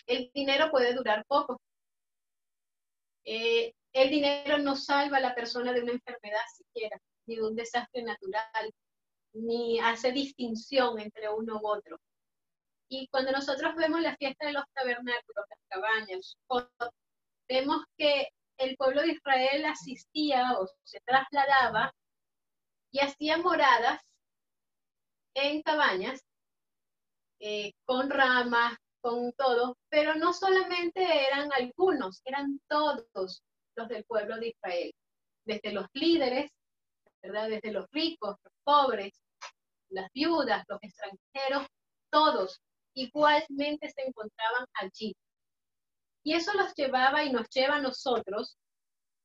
El 0.05 0.31
dinero 0.33 0.69
puede 0.71 0.93
durar 0.93 1.23
poco. 1.25 1.61
Eh, 3.23 3.73
el 3.93 4.09
dinero 4.09 4.57
no 4.57 4.75
salva 4.75 5.17
a 5.17 5.21
la 5.21 5.35
persona 5.35 5.71
de 5.71 5.81
una 5.81 5.93
enfermedad 5.93 6.41
siquiera, 6.55 6.99
ni 7.27 7.35
de 7.35 7.43
un 7.43 7.55
desastre 7.55 8.03
natural, 8.03 8.73
ni 9.33 9.79
hace 9.79 10.11
distinción 10.11 10.99
entre 10.99 11.29
uno 11.29 11.59
u 11.61 11.67
otro. 11.67 11.97
Y 12.89 13.07
cuando 13.07 13.31
nosotros 13.31 13.75
vemos 13.75 14.01
la 14.01 14.15
fiesta 14.17 14.47
de 14.47 14.53
los 14.53 14.63
tabernáculos, 14.73 15.45
las 15.49 15.59
cabañas, 15.69 16.37
vemos 17.47 17.85
que 17.97 18.29
el 18.59 18.75
pueblo 18.75 19.01
de 19.01 19.13
Israel 19.13 19.65
asistía 19.65 20.53
o 20.59 20.67
se 20.83 20.99
trasladaba 21.01 21.93
y 22.91 22.99
hacía 22.99 23.37
moradas 23.37 24.01
en 25.33 25.61
cabañas 25.61 26.21
eh, 27.39 27.71
con 27.85 28.09
ramas, 28.09 28.77
con 29.01 29.31
todo, 29.33 29.77
pero 29.89 30.15
no 30.15 30.33
solamente 30.33 31.01
eran 31.27 31.49
algunos, 31.53 32.21
eran 32.25 32.59
todos 32.67 33.41
los 33.75 33.87
del 33.87 34.03
pueblo 34.03 34.37
de 34.37 34.49
Israel, 34.49 34.93
desde 35.45 35.71
los 35.71 35.87
líderes, 35.93 36.51
¿verdad? 37.21 37.47
desde 37.47 37.71
los 37.71 37.85
ricos, 37.91 38.35
los 38.43 38.53
pobres, 38.63 39.13
las 39.89 40.11
viudas, 40.11 40.65
los 40.67 40.79
extranjeros, 40.81 41.65
todos 42.11 42.59
igualmente 42.93 43.89
se 43.89 44.01
encontraban 44.01 44.65
allí. 44.73 45.15
Y 46.29 46.35
eso 46.35 46.53
los 46.53 46.75
llevaba 46.75 47.23
y 47.23 47.31
nos 47.31 47.49
lleva 47.49 47.77
a 47.77 47.81
nosotros 47.81 48.55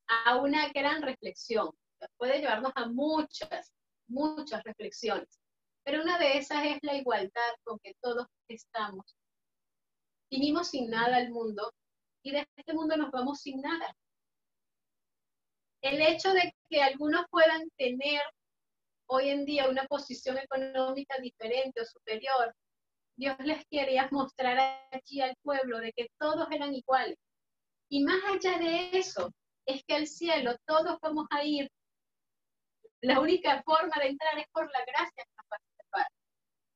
a 0.07 0.37
una 0.37 0.69
gran 0.69 1.03
reflexión. 1.03 1.69
Puede 2.17 2.39
llevarnos 2.39 2.71
a 2.73 2.87
muchas, 2.87 3.71
muchas 4.07 4.63
reflexiones. 4.63 5.39
Pero 5.83 6.01
una 6.01 6.17
de 6.17 6.39
esas 6.39 6.65
es 6.65 6.79
la 6.81 6.95
igualdad 6.95 7.53
con 7.63 7.77
que 7.77 7.93
todos 8.01 8.25
estamos. 8.47 9.15
Vinimos 10.31 10.69
sin 10.69 10.89
nada 10.89 11.17
al 11.17 11.29
mundo 11.29 11.71
y 12.23 12.31
de 12.31 12.47
este 12.55 12.73
mundo 12.73 12.97
nos 12.97 13.11
vamos 13.11 13.39
sin 13.39 13.61
nada. 13.61 13.95
El 15.81 16.01
hecho 16.01 16.33
de 16.33 16.55
que 16.67 16.81
algunos 16.81 17.27
puedan 17.29 17.69
tener 17.77 18.23
hoy 19.05 19.29
en 19.29 19.45
día 19.45 19.69
una 19.69 19.85
posición 19.85 20.39
económica 20.39 21.19
diferente 21.19 21.81
o 21.81 21.85
superior 21.85 22.55
Dios 23.17 23.37
les 23.39 23.65
quería 23.67 24.09
mostrar 24.11 24.59
aquí 24.91 25.21
al 25.21 25.35
pueblo 25.41 25.79
de 25.79 25.93
que 25.93 26.09
todos 26.19 26.47
eran 26.51 26.73
iguales. 26.73 27.17
Y 27.89 28.03
más 28.03 28.21
allá 28.25 28.57
de 28.57 28.89
eso, 28.97 29.31
es 29.65 29.83
que 29.85 29.95
al 29.95 30.07
cielo 30.07 30.55
todos 30.65 30.97
vamos 31.01 31.25
a 31.29 31.43
ir. 31.43 31.69
La 33.01 33.19
única 33.19 33.61
forma 33.63 33.95
de 34.01 34.09
entrar 34.09 34.37
es 34.39 34.47
por 34.51 34.69
la 34.71 34.83
gracia 34.85 35.23
que 35.23 35.31
nos 35.37 36.03
a 36.03 36.07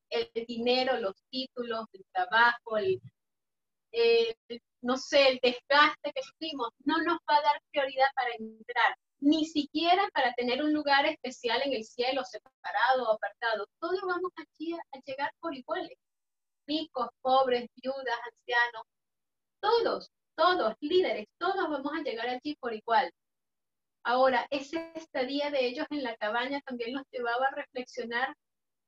El 0.10 0.46
dinero, 0.46 0.98
los 0.98 1.16
títulos, 1.30 1.86
el 1.94 2.06
trabajo, 2.14 2.78
el, 2.78 3.02
no 4.82 4.98
sé, 4.98 5.30
el 5.30 5.40
desgaste 5.42 6.12
que 6.14 6.24
sufrimos, 6.24 6.70
no 6.86 7.00
nos 7.00 7.18
va 7.30 7.38
a 7.38 7.42
dar 7.42 7.62
prioridad 7.72 8.08
para 8.16 8.34
entrar, 8.36 8.96
ni 9.20 9.46
siquiera 9.46 10.08
para 10.14 10.34
tener 10.34 10.64
un 10.64 10.74
lugar 10.74 11.06
especial 11.06 11.62
en 11.64 11.74
el 11.74 11.84
cielo, 11.84 12.24
separado 12.24 13.10
o 13.10 13.14
apartado. 13.14 13.66
Todos 13.80 14.02
vamos 14.04 14.32
aquí 14.38 14.74
a 14.74 15.00
llegar 15.06 15.32
por 15.42 15.56
iguales 15.56 15.98
ricos, 16.70 17.10
pobres, 17.22 17.68
viudas, 17.82 18.20
ancianos, 18.32 18.84
todos, 19.60 20.12
todos, 20.36 20.76
líderes, 20.80 21.28
todos 21.38 21.70
vamos 21.70 21.92
a 21.94 22.04
llegar 22.04 22.30
allí 22.30 22.56
por 22.60 22.74
igual. 22.74 23.12
Ahora, 24.04 24.48
ese 24.50 24.92
estadía 24.96 25.52
de 25.52 25.66
ellos 25.66 25.88
en 25.90 26.04
la 26.04 26.16
cabaña 26.16 26.62
también 26.62 26.94
los 26.94 27.04
llevaba 27.12 27.48
a 27.48 27.56
reflexionar 27.56 28.34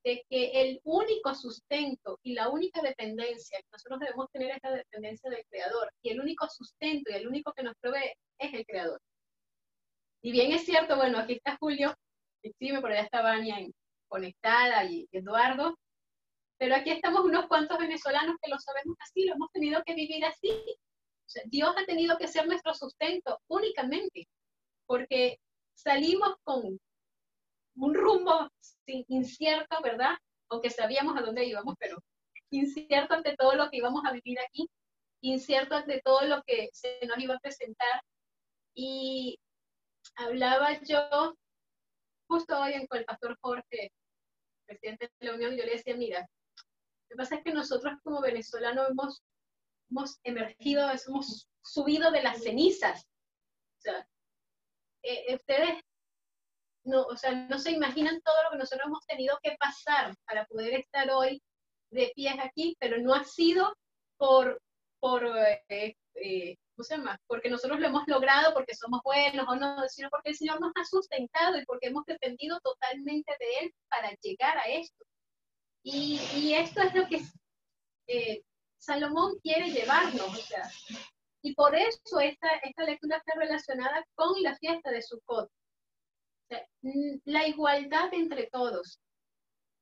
de 0.04 0.24
que 0.30 0.62
el 0.62 0.80
único 0.84 1.36
sustento 1.36 2.20
y 2.24 2.34
la 2.34 2.50
única 2.50 2.82
dependencia, 2.82 3.60
que 3.60 3.68
nosotros 3.72 4.00
debemos 4.00 4.32
tener 4.32 4.52
esta 4.52 4.72
dependencia 4.72 5.30
del 5.30 5.46
Creador, 5.50 5.92
y 6.02 6.10
el 6.10 6.22
único 6.22 6.48
sustento 6.50 7.12
y 7.12 7.16
el 7.16 7.28
único 7.28 7.54
que 7.54 7.64
nos 7.64 7.76
provee 7.80 8.14
es 8.40 8.54
el 8.54 8.66
Creador. 8.66 9.00
Y 10.24 10.32
bien 10.32 10.52
es 10.54 10.66
cierto, 10.66 10.96
bueno, 10.96 11.20
aquí 11.20 11.34
está 11.34 11.58
Julio, 11.60 11.94
sí, 12.42 12.72
por 12.80 12.92
allá 12.92 13.02
está 13.02 13.22
Vania 13.22 13.58
conectada 14.08 14.86
y 14.86 15.08
Eduardo, 15.12 15.78
pero 16.62 16.76
aquí 16.76 16.92
estamos 16.92 17.22
unos 17.22 17.48
cuantos 17.48 17.76
venezolanos 17.80 18.36
que 18.40 18.52
lo 18.52 18.60
sabemos 18.60 18.96
así, 19.00 19.26
lo 19.26 19.34
hemos 19.34 19.52
tenido 19.52 19.82
que 19.84 19.96
vivir 19.96 20.24
así. 20.24 20.64
Dios 21.46 21.74
ha 21.76 21.86
tenido 21.88 22.20
que 22.20 22.28
ser 22.28 22.46
nuestro 22.46 22.76
sustento 22.76 23.40
únicamente, 23.48 24.28
porque 24.86 25.40
salimos 25.74 26.36
con 26.44 26.80
un 27.78 27.94
rumbo 27.96 28.48
incierto, 28.86 29.82
¿verdad? 29.82 30.14
Aunque 30.50 30.70
sabíamos 30.70 31.18
a 31.18 31.22
dónde 31.22 31.46
íbamos, 31.46 31.74
pero 31.80 31.98
incierto 32.52 33.16
ante 33.16 33.36
todo 33.36 33.56
lo 33.56 33.72
que 33.72 33.78
íbamos 33.78 34.06
a 34.06 34.12
vivir 34.12 34.38
aquí, 34.40 34.70
incierto 35.22 35.74
ante 35.74 36.00
todo 36.06 36.22
lo 36.28 36.44
que 36.44 36.70
se 36.74 37.00
nos 37.08 37.18
iba 37.18 37.38
a 37.38 37.40
presentar. 37.40 38.04
Y 38.76 39.40
hablaba 40.14 40.80
yo 40.84 41.34
justo 42.28 42.62
hoy 42.62 42.86
con 42.86 43.00
el 43.00 43.06
pastor 43.06 43.36
Jorge, 43.42 43.92
presidente 44.68 45.10
de 45.20 45.26
la 45.26 45.34
Unión, 45.34 45.58
yo 45.58 45.66
le 45.66 45.72
decía, 45.72 45.98
mira, 45.98 46.28
lo 47.12 47.16
que 47.16 47.24
pasa 47.24 47.36
es 47.36 47.44
que 47.44 47.54
nosotros 47.54 48.00
como 48.04 48.22
venezolanos 48.22 48.90
hemos, 48.90 49.22
hemos 49.90 50.18
emergido, 50.24 50.90
hemos 50.90 51.50
subido 51.62 52.10
de 52.10 52.24
las 52.24 52.42
cenizas. 52.42 53.04
O 53.04 53.82
sea, 53.82 54.08
eh, 55.04 55.26
eh, 55.28 55.36
ustedes 55.36 55.84
no, 56.86 57.02
o 57.04 57.18
sea, 57.18 57.34
no 57.34 57.60
se 57.60 57.72
imaginan 57.72 58.22
todo 58.22 58.42
lo 58.44 58.52
que 58.52 58.60
nosotros 58.60 58.88
hemos 58.88 59.06
tenido 59.06 59.38
que 59.44 59.58
pasar 59.60 60.16
para 60.26 60.46
poder 60.46 60.74
estar 60.76 61.12
hoy 61.12 61.44
de 61.92 62.14
pies 62.16 62.36
aquí, 62.40 62.78
pero 62.80 62.98
no 63.02 63.14
ha 63.14 63.26
sido 63.26 63.76
por, 64.18 64.62
por 65.02 65.26
eh, 65.68 65.96
¿cómo 66.16 66.84
se 66.86 66.96
llama? 66.96 67.20
Porque 67.28 67.50
nosotros 67.50 67.78
lo 67.82 67.88
hemos 67.88 68.08
logrado, 68.08 68.54
porque 68.54 68.74
somos 68.74 69.02
buenos 69.04 69.46
o 69.50 69.56
no, 69.58 69.86
sino 69.90 70.10
porque 70.10 70.30
el 70.30 70.38
Señor 70.38 70.62
nos 70.62 70.72
ha 70.78 70.86
sustentado 70.86 71.58
y 71.58 71.66
porque 71.66 71.88
hemos 71.88 72.06
dependido 72.06 72.58
totalmente 72.62 73.36
de 73.38 73.66
Él 73.66 73.74
para 73.90 74.12
llegar 74.22 74.58
a 74.58 74.64
esto. 74.70 75.04
Y, 75.84 76.54
esto 76.54 76.82
es 76.82 76.94
lo 76.94 77.08
que 77.08 77.22
eh, 78.08 78.44
Salomón 78.78 79.40
quiere 79.42 79.72
llevarnos. 79.72 80.52
Y 81.42 81.56
por 81.56 81.76
eso 81.76 82.20
esta, 82.20 82.50
esta 82.64 82.84
lectura 82.84 83.18
está 83.18 83.40
relacionada 83.40 84.06
con 84.16 84.42
la 84.42 84.56
fiesta 84.58 84.92
de 84.92 85.02
Sukkot. 85.02 85.50
O 85.50 86.56
la 87.26 87.48
igualdad 87.48 88.14
entre 88.14 88.48
todos. 88.52 89.00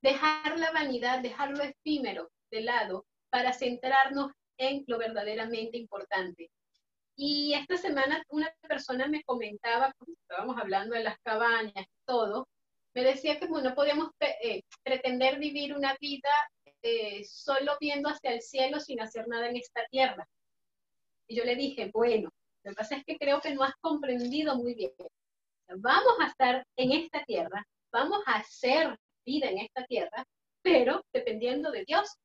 Dejar 0.01 0.57
la 0.57 0.71
vanidad, 0.71 1.21
dejar 1.21 1.51
lo 1.51 1.63
efímero 1.63 2.29
de 2.51 2.61
lado 2.61 3.05
para 3.29 3.53
centrarnos 3.53 4.31
en 4.57 4.83
lo 4.87 4.97
verdaderamente 4.97 5.77
importante. 5.77 6.49
Y 7.15 7.53
esta 7.53 7.75
semana 7.75 8.23
una 8.29 8.49
persona 8.61 9.07
me 9.07 9.23
comentaba, 9.23 9.93
cuando 9.97 10.17
estábamos 10.21 10.57
hablando 10.57 10.95
de 10.95 11.03
las 11.03 11.19
cabañas 11.19 11.73
y 11.75 12.05
todo, 12.05 12.47
me 12.93 13.03
decía 13.03 13.39
que 13.39 13.47
no 13.47 13.75
podíamos 13.75 14.09
eh, 14.19 14.63
pretender 14.83 15.37
vivir 15.39 15.75
una 15.75 15.95
vida 15.99 16.29
eh, 16.81 17.23
solo 17.25 17.77
viendo 17.79 18.09
hacia 18.09 18.31
el 18.31 18.41
cielo 18.41 18.79
sin 18.79 19.01
hacer 19.01 19.27
nada 19.27 19.47
en 19.49 19.57
esta 19.57 19.85
tierra. 19.89 20.27
Y 21.27 21.35
yo 21.35 21.43
le 21.43 21.55
dije, 21.55 21.91
bueno, 21.93 22.29
lo 22.63 22.71
que 22.71 22.75
pasa 22.75 22.95
es 22.95 23.05
que 23.05 23.17
creo 23.17 23.41
que 23.41 23.53
no 23.53 23.63
has 23.63 23.75
comprendido 23.81 24.55
muy 24.55 24.73
bien. 24.73 24.91
Vamos 25.67 26.13
a 26.19 26.27
estar 26.27 26.65
en 26.77 26.91
esta 26.93 27.23
tierra, 27.25 27.65
vamos 27.91 28.21
a 28.25 28.37
hacer 28.37 28.97
vida 29.25 29.49
en 29.49 29.59
esta 29.59 29.85
tierra, 29.85 30.25
pero 30.63 31.03
dependiendo 31.13 31.71
de 31.71 31.83
Dios, 31.85 32.17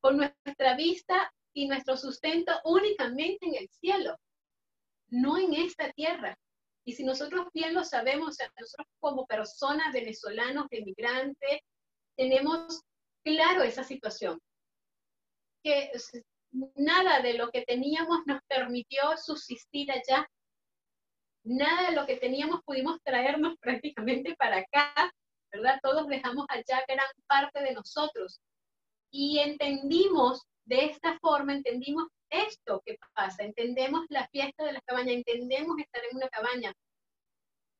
con 0.00 0.16
nuestra 0.16 0.74
vista 0.76 1.30
y 1.52 1.68
nuestro 1.68 1.96
sustento 1.96 2.52
únicamente 2.64 3.46
en 3.46 3.56
el 3.56 3.68
cielo, 3.68 4.16
no 5.08 5.38
en 5.38 5.54
esta 5.54 5.90
tierra. 5.92 6.38
Y 6.88 6.94
si 6.94 7.04
nosotros 7.04 7.48
bien 7.52 7.74
lo 7.74 7.84
sabemos, 7.84 8.38
nosotros 8.58 8.86
como 8.98 9.26
personas 9.26 9.92
venezolanos, 9.92 10.68
emigrantes, 10.70 11.60
tenemos 12.16 12.80
claro 13.22 13.62
esa 13.62 13.84
situación. 13.84 14.40
Que 15.62 15.92
nada 16.76 17.20
de 17.20 17.34
lo 17.34 17.50
que 17.50 17.66
teníamos 17.66 18.20
nos 18.24 18.40
permitió 18.48 19.02
subsistir 19.18 19.92
allá. 19.92 20.26
Nada 21.44 21.90
de 21.90 21.94
lo 21.94 22.06
que 22.06 22.16
teníamos 22.16 22.62
pudimos 22.64 23.02
traernos 23.02 23.58
prácticamente 23.60 24.34
para 24.36 24.60
acá, 24.60 25.12
¿verdad? 25.52 25.78
Todos 25.82 26.08
dejamos 26.08 26.46
allá 26.48 26.86
gran 26.88 27.12
parte 27.26 27.60
de 27.64 27.74
nosotros. 27.74 28.40
Y 29.12 29.40
entendimos 29.40 30.42
de 30.64 30.86
esta 30.86 31.18
forma, 31.18 31.52
entendimos 31.52 32.08
esto 32.30 32.82
que 32.84 32.98
pasa, 33.14 33.42
entendemos 33.44 34.06
la 34.08 34.28
fiesta 34.28 34.64
de 34.64 34.72
la 34.72 34.80
cabaña, 34.82 35.12
entendemos 35.12 35.78
estar 35.78 36.02
en 36.10 36.16
una 36.16 36.28
cabaña. 36.28 36.72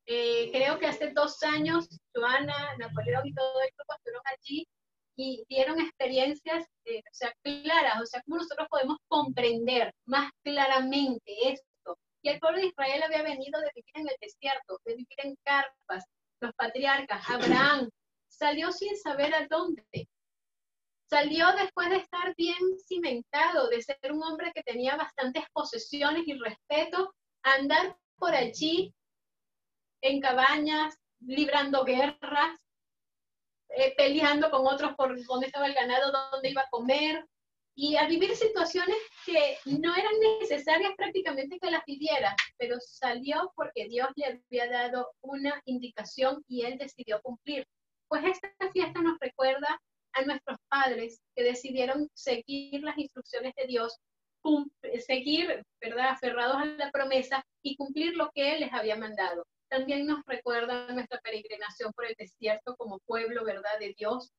Eh, 0.06 0.50
creo 0.52 0.78
que 0.78 0.86
hace 0.86 1.12
dos 1.12 1.42
años, 1.42 1.86
Joana, 2.14 2.76
Napoleón 2.78 3.26
y 3.26 3.34
todo 3.34 3.60
el 3.60 3.70
grupo 3.76 3.94
estuvieron 3.94 4.22
allí 4.26 4.66
y 5.16 5.44
dieron 5.48 5.80
experiencias 5.80 6.64
eh, 6.84 7.00
o 7.00 7.14
sea, 7.14 7.32
claras, 7.42 8.00
o 8.00 8.06
sea, 8.06 8.22
cómo 8.22 8.36
nosotros 8.36 8.68
podemos 8.70 8.96
comprender 9.08 9.92
más 10.06 10.30
claramente 10.42 11.32
esto. 11.44 11.98
Y 12.22 12.30
el 12.30 12.40
pueblo 12.40 12.58
de 12.60 12.68
Israel 12.68 13.02
había 13.02 13.22
venido 13.22 13.60
de 13.60 13.70
vivir 13.74 13.92
en 13.94 14.08
el 14.08 14.16
desierto, 14.20 14.78
de 14.84 14.94
vivir 14.94 15.18
en 15.18 15.36
carpas, 15.44 16.04
los 16.40 16.54
patriarcas, 16.54 17.28
Abraham, 17.28 17.90
salió 18.28 18.72
sin 18.72 18.96
saber 18.96 19.34
a 19.34 19.46
dónde. 19.48 20.08
Salió 21.18 21.46
después 21.60 21.90
de 21.90 21.96
estar 21.96 22.32
bien 22.36 22.78
cimentado, 22.86 23.68
de 23.70 23.82
ser 23.82 24.12
un 24.12 24.22
hombre 24.22 24.52
que 24.54 24.62
tenía 24.62 24.94
bastantes 24.94 25.42
posesiones 25.52 26.22
y 26.28 26.34
respeto, 26.34 27.12
a 27.42 27.54
andar 27.54 27.96
por 28.18 28.36
allí 28.36 28.94
en 30.00 30.20
cabañas, 30.20 30.94
librando 31.18 31.82
guerras, 31.82 32.60
eh, 33.70 33.94
peleando 33.96 34.48
con 34.52 34.64
otros 34.64 34.94
por 34.94 35.20
dónde 35.26 35.46
estaba 35.46 35.66
el 35.66 35.74
ganado, 35.74 36.12
dónde 36.30 36.50
iba 36.50 36.62
a 36.62 36.70
comer, 36.70 37.26
y 37.74 37.96
a 37.96 38.06
vivir 38.06 38.36
situaciones 38.36 38.96
que 39.26 39.58
no 39.64 39.96
eran 39.96 40.12
necesarias 40.40 40.92
prácticamente 40.96 41.58
que 41.58 41.70
las 41.72 41.84
viviera, 41.84 42.36
pero 42.58 42.76
salió 42.78 43.52
porque 43.56 43.88
Dios 43.88 44.08
le 44.14 44.40
había 44.50 44.70
dado 44.70 45.10
una 45.20 45.60
indicación 45.64 46.44
y 46.46 46.62
él 46.62 46.78
decidió 46.78 47.20
cumplir. 47.22 47.66
Pues 48.06 48.24
esta 48.24 48.70
fiesta 48.72 49.00
nos 49.02 49.18
recuerda 49.18 49.80
a 50.18 50.24
nuestros 50.24 50.58
padres 50.68 51.20
que 51.34 51.44
decidieron 51.44 52.08
seguir 52.14 52.82
las 52.82 52.98
instrucciones 52.98 53.54
de 53.56 53.66
Dios, 53.66 53.98
seguir, 55.06 55.62
¿verdad?, 55.80 56.10
aferrados 56.10 56.56
a 56.56 56.64
la 56.64 56.90
promesa 56.90 57.44
y 57.62 57.76
cumplir 57.76 58.16
lo 58.16 58.30
que 58.34 58.54
Él 58.54 58.60
les 58.60 58.72
había 58.72 58.96
mandado. 58.96 59.46
También 59.68 60.06
nos 60.06 60.24
recuerda 60.26 60.90
nuestra 60.92 61.20
peregrinación 61.20 61.92
por 61.92 62.06
el 62.06 62.14
desierto 62.16 62.74
como 62.76 62.98
pueblo, 63.00 63.44
¿verdad?, 63.44 63.78
de 63.78 63.94
Dios. 63.96 64.30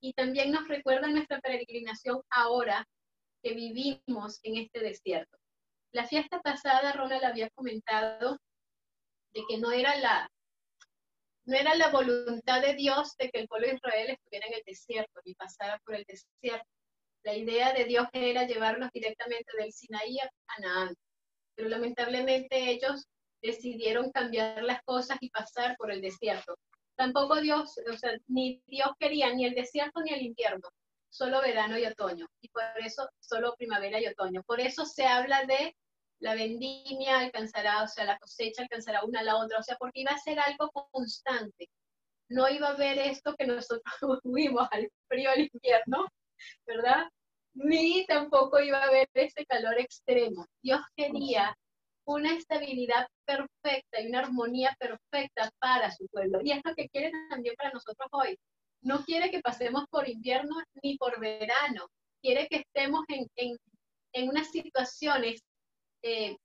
Y 0.00 0.12
también 0.12 0.52
nos 0.52 0.68
recuerda 0.68 1.08
nuestra 1.08 1.40
peregrinación 1.40 2.20
ahora 2.30 2.86
que 3.42 3.54
vivimos 3.54 4.40
en 4.42 4.58
este 4.58 4.80
desierto. 4.80 5.38
La 5.92 6.06
fiesta 6.06 6.40
pasada, 6.40 6.92
Ronald 6.92 7.24
había 7.24 7.48
comentado 7.50 8.38
de 9.32 9.42
que 9.48 9.58
no 9.58 9.72
era 9.72 9.96
la, 9.96 10.30
no 11.48 11.56
era 11.56 11.74
la 11.76 11.88
voluntad 11.88 12.60
de 12.60 12.74
Dios 12.74 13.16
de 13.16 13.30
que 13.30 13.40
el 13.40 13.48
pueblo 13.48 13.68
de 13.68 13.76
Israel 13.76 14.10
estuviera 14.10 14.46
en 14.48 14.54
el 14.54 14.62
desierto 14.66 15.18
ni 15.24 15.34
pasara 15.34 15.80
por 15.82 15.94
el 15.94 16.04
desierto. 16.04 16.68
La 17.24 17.34
idea 17.34 17.72
de 17.72 17.86
Dios 17.86 18.06
era 18.12 18.44
llevarlos 18.44 18.90
directamente 18.92 19.50
del 19.58 19.72
Sinaí 19.72 20.18
a 20.18 20.30
Canaán. 20.46 20.94
Pero 21.54 21.70
lamentablemente 21.70 22.70
ellos 22.70 23.06
decidieron 23.40 24.12
cambiar 24.12 24.62
las 24.62 24.82
cosas 24.82 25.16
y 25.22 25.30
pasar 25.30 25.74
por 25.78 25.90
el 25.90 26.02
desierto. 26.02 26.54
Tampoco 26.96 27.40
Dios, 27.40 27.80
ni 28.26 28.62
Dios 28.66 28.90
quería 28.98 29.32
ni 29.32 29.46
el 29.46 29.54
desierto 29.54 30.02
ni 30.02 30.12
el 30.12 30.20
invierno, 30.20 30.68
solo 31.08 31.40
verano 31.40 31.78
y 31.78 31.86
otoño. 31.86 32.26
Y 32.42 32.50
por 32.50 32.62
eso 32.84 33.08
solo 33.20 33.54
primavera 33.56 33.98
y 33.98 34.06
otoño. 34.06 34.42
Por 34.42 34.60
eso 34.60 34.84
se 34.84 35.06
habla 35.06 35.46
de 35.46 35.74
la 36.20 36.34
vendimia 36.34 37.20
alcanzará, 37.20 37.82
o 37.82 37.88
sea, 37.88 38.04
la 38.04 38.18
cosecha 38.18 38.62
alcanzará 38.62 39.04
una 39.04 39.20
a 39.20 39.22
la 39.24 39.36
otra, 39.36 39.58
o 39.58 39.62
sea, 39.62 39.76
porque 39.76 40.00
iba 40.00 40.12
a 40.12 40.18
ser 40.18 40.38
algo 40.40 40.70
constante. 40.90 41.68
No 42.28 42.48
iba 42.48 42.68
a 42.68 42.72
haber 42.72 42.98
esto 42.98 43.34
que 43.36 43.46
nosotros 43.46 43.82
tuvimos 44.22 44.68
al 44.70 44.90
frío 45.08 45.30
del 45.30 45.50
invierno, 45.52 46.08
¿verdad? 46.66 47.08
Ni 47.54 48.04
tampoco 48.06 48.60
iba 48.60 48.78
a 48.78 48.88
haber 48.88 49.08
ese 49.14 49.46
calor 49.46 49.78
extremo. 49.78 50.46
Dios 50.62 50.80
quería 50.96 51.56
una 52.04 52.34
estabilidad 52.34 53.06
perfecta 53.24 54.00
y 54.00 54.08
una 54.08 54.20
armonía 54.20 54.74
perfecta 54.78 55.50
para 55.58 55.90
su 55.90 56.06
pueblo. 56.08 56.40
Y 56.42 56.52
es 56.52 56.60
lo 56.64 56.74
que 56.74 56.88
quiere 56.88 57.12
también 57.30 57.54
para 57.56 57.70
nosotros 57.70 58.08
hoy. 58.12 58.38
No 58.82 59.04
quiere 59.04 59.30
que 59.30 59.40
pasemos 59.40 59.84
por 59.90 60.08
invierno 60.08 60.56
ni 60.82 60.96
por 60.96 61.20
verano. 61.20 61.88
Quiere 62.22 62.48
que 62.48 62.58
estemos 62.58 63.04
en, 63.08 63.26
en, 63.36 63.56
en 64.14 64.28
unas 64.28 64.50
situaciones 64.50 65.42
eh, 66.02 66.36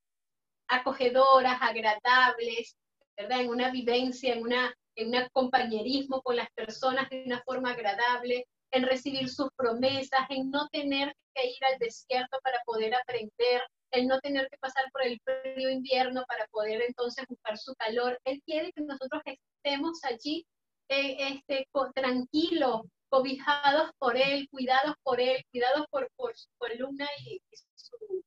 acogedoras, 0.67 1.61
agradables, 1.61 2.75
¿verdad? 3.17 3.41
En 3.41 3.49
una 3.49 3.71
vivencia, 3.71 4.33
en, 4.33 4.43
una, 4.43 4.73
en 4.95 5.07
un 5.09 5.27
compañerismo 5.31 6.21
con 6.21 6.35
las 6.35 6.49
personas 6.51 7.09
de 7.09 7.23
una 7.25 7.41
forma 7.43 7.71
agradable, 7.71 8.45
en 8.71 8.83
recibir 8.83 9.29
sus 9.29 9.49
promesas, 9.55 10.21
en 10.29 10.49
no 10.49 10.67
tener 10.69 11.15
que 11.35 11.47
ir 11.47 11.65
al 11.71 11.77
desierto 11.79 12.37
para 12.43 12.59
poder 12.65 12.95
aprender, 12.95 13.61
el 13.91 14.07
no 14.07 14.19
tener 14.19 14.47
que 14.49 14.57
pasar 14.57 14.85
por 14.91 15.03
el 15.03 15.19
frío 15.23 15.69
invierno 15.69 16.23
para 16.27 16.47
poder 16.47 16.81
entonces 16.81 17.25
buscar 17.27 17.57
su 17.57 17.75
calor. 17.75 18.19
Él 18.25 18.41
quiere 18.45 18.71
que 18.73 18.81
nosotros 18.81 19.21
estemos 19.25 20.03
allí 20.03 20.45
eh, 20.89 21.15
este, 21.19 21.67
tranquilos, 21.93 22.81
cobijados 23.09 23.91
por 23.99 24.17
Él, 24.17 24.47
cuidados 24.49 24.95
por 25.03 25.21
Él, 25.21 25.43
cuidados 25.51 25.85
por, 25.91 26.09
por 26.15 26.35
su 26.35 26.49
columna 26.57 27.07
y, 27.19 27.39
su, 27.75 28.23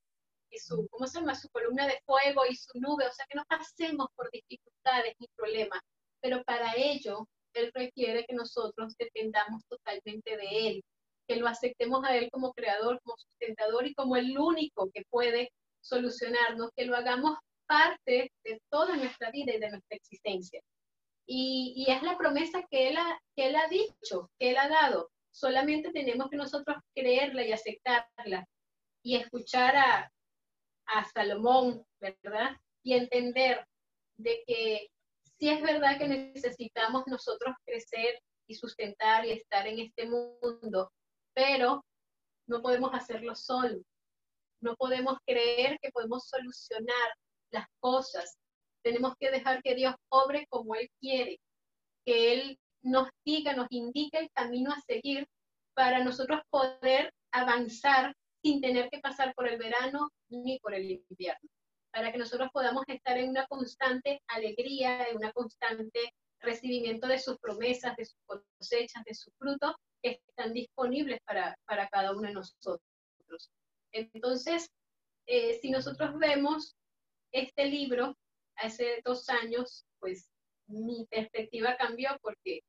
y 0.57 0.59
su, 0.59 0.89
¿cómo 0.89 1.07
se 1.07 1.21
llama? 1.21 1.35
Su 1.35 1.49
columna 1.51 1.87
de 1.87 2.01
fuego 2.05 2.43
y 2.49 2.57
su 2.57 2.79
nube, 2.81 3.07
o 3.07 3.13
sea, 3.13 3.27
que 3.29 3.37
no 3.37 3.45
pasemos 3.45 4.09
por 4.17 4.31
dificultades 4.31 5.15
ni 5.19 5.29
problemas. 5.37 5.81
Pero 6.21 6.43
para 6.45 6.75
ello, 6.77 7.29
Él 7.55 7.71
requiere 7.75 8.25
que 8.27 8.35
nosotros 8.35 8.97
dependamos 8.99 9.65
totalmente 9.69 10.37
de 10.37 10.69
Él, 10.69 10.85
que 11.29 11.37
lo 11.37 11.47
aceptemos 11.47 12.05
a 12.05 12.17
Él 12.17 12.31
como 12.33 12.53
creador, 12.53 13.01
como 13.03 13.17
sustentador 13.19 13.87
y 13.87 13.95
como 13.95 14.17
el 14.17 14.37
único 14.39 14.91
que 14.93 15.05
puede 15.11 15.53
solucionarnos, 15.81 16.71
que 16.75 16.87
lo 16.87 16.97
hagamos 16.97 17.39
parte 17.67 18.33
de 18.45 18.63
toda 18.71 18.97
nuestra 18.97 19.31
vida 19.31 19.55
y 19.55 19.61
de 19.61 19.71
nuestra 19.71 19.97
existencia. 19.97 20.61
Y, 21.29 21.75
y 21.77 21.91
es 21.91 22.03
la 22.03 22.17
promesa 22.17 22.65
que 22.71 22.89
él, 22.89 22.97
ha, 22.97 23.21
que 23.35 23.49
él 23.49 23.57
ha 23.57 23.69
dicho, 23.69 24.31
que 24.39 24.51
Él 24.51 24.57
ha 24.57 24.69
dado. 24.69 25.11
Solamente 25.33 25.91
tenemos 25.91 26.31
que 26.31 26.37
nosotros 26.37 26.77
creerla 26.95 27.45
y 27.45 27.53
aceptarla 27.53 28.47
y 29.03 29.17
escuchar 29.17 29.77
a, 29.77 30.13
a 30.87 31.05
Salomón, 31.05 31.85
¿verdad? 32.01 32.57
Y 32.83 32.95
entender 32.95 33.67
de 34.17 34.43
que 34.47 34.89
si 35.39 35.49
es 35.49 35.61
verdad 35.63 35.99
que 35.99 36.09
necesitamos 36.09 37.05
nosotros 37.07 37.55
crecer 37.65 38.21
y 38.47 38.55
sustentar 38.55 39.27
y 39.27 39.33
estar 39.33 39.67
en 39.67 39.81
este 39.81 40.07
mundo, 40.07 40.93
pero 41.35 41.85
no 42.47 42.63
podemos 42.63 42.95
hacerlo 42.95 43.35
solo. 43.35 43.79
No 44.61 44.75
podemos 44.77 45.19
creer 45.27 45.79
que 45.83 45.91
podemos 45.91 46.29
solucionar 46.29 47.15
las 47.51 47.67
cosas. 47.81 48.39
Tenemos 48.83 49.15
que 49.19 49.31
dejar 49.31 49.63
que 49.63 49.75
Dios 49.75 49.95
obre 50.09 50.47
como 50.49 50.75
Él 50.75 50.89
quiere, 51.01 51.39
que 52.05 52.33
Él 52.33 52.59
nos 52.83 53.09
diga, 53.25 53.53
nos 53.53 53.67
indique 53.71 54.19
el 54.19 54.31
camino 54.31 54.73
a 54.73 54.81
seguir 54.81 55.27
para 55.75 56.03
nosotros 56.03 56.41
poder 56.49 57.13
avanzar 57.33 58.15
sin 58.47 58.61
tener 58.61 58.89
que 58.91 59.01
pasar 59.01 59.35
por 59.35 59.49
el 59.49 59.59
verano 59.59 60.09
ni 60.29 60.61
por 60.61 60.73
el 60.73 60.89
invierno, 60.89 61.51
para 61.91 62.13
que 62.13 62.19
nosotros 62.19 62.49
podamos 62.53 62.85
estar 62.87 63.19
en 63.19 63.31
una 63.31 63.45
constante 63.49 64.23
alegría, 64.29 65.09
en 65.09 65.17
una 65.17 65.33
constante 65.33 66.15
recibimiento 66.39 67.09
de 67.09 67.19
sus 67.19 67.39
promesas, 67.39 67.97
de 67.97 68.05
sus 68.05 68.21
cosechas, 68.25 69.03
de 69.05 69.15
sus 69.15 69.35
frutos, 69.37 69.75
que 70.01 70.21
están 70.29 70.53
disponibles 70.53 71.19
para, 71.25 71.59
para 71.67 71.89
cada 71.89 72.13
uno 72.13 72.29
de 72.29 72.35
nosotros. 72.35 72.81
Entonces, 73.91 74.71
eh, 75.27 75.59
si 75.61 75.71
nosotros 75.71 76.17
vemos 76.17 76.77
este 77.33 77.65
libro 77.65 78.17
hace 78.55 79.03
dos 79.05 79.29
años, 79.29 79.87
pues 79.99 80.31
mi 80.69 81.05
perspectiva 81.11 81.77
cambió 81.77 82.11
porque 82.23 82.61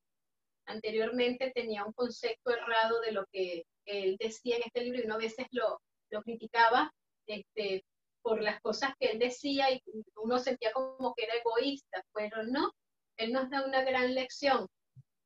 anteriormente 0.65 1.51
tenía 1.53 1.85
un 1.85 1.93
concepto 1.93 2.49
errado 2.49 2.99
de 3.01 3.11
lo 3.11 3.27
que 3.31 3.63
él 3.88 4.17
decía 4.19 4.58
en 4.58 4.63
este 4.65 4.82
libro 4.82 5.00
y 5.02 5.06
uno 5.06 5.15
a 5.15 5.19
veces 5.19 5.47
lo, 5.52 5.82
lo 6.12 6.21
criticaba 6.21 6.91
este, 7.26 7.84
por 8.21 8.41
las 8.41 8.60
cosas 8.62 8.93
que 9.00 9.12
él 9.12 9.19
decía 9.19 9.71
y 9.71 9.82
uno 10.15 10.38
sentía 10.39 10.71
como 10.73 11.13
que 11.15 11.23
era 11.23 11.36
egoísta, 11.36 12.04
pero 12.13 12.43
no, 12.43 12.71
él 13.17 13.32
nos 13.32 13.50
da 13.50 13.65
una 13.65 13.84
gran 13.84 14.13
lección. 14.13 14.67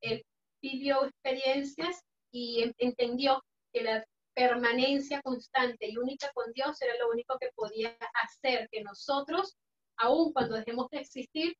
Él 0.00 0.24
vivió 0.62 1.04
experiencias 1.04 2.00
y 2.30 2.72
entendió 2.78 3.42
que 3.72 3.82
la 3.82 4.04
permanencia 4.34 5.20
constante 5.22 5.90
y 5.90 5.96
única 5.96 6.30
con 6.32 6.52
Dios 6.52 6.80
era 6.80 6.96
lo 6.98 7.10
único 7.10 7.36
que 7.38 7.50
podía 7.54 7.96
hacer 8.14 8.68
que 8.70 8.82
nosotros, 8.82 9.56
aun 9.96 10.32
cuando 10.32 10.56
dejemos 10.56 10.88
de 10.90 11.00
existir, 11.00 11.54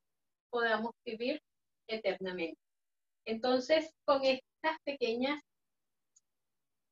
podamos 0.51 0.93
vivir 1.05 1.41
eternamente. 1.88 2.59
Entonces, 3.25 3.91
con 4.05 4.25
estas 4.25 4.79
pequeñas, 4.85 5.43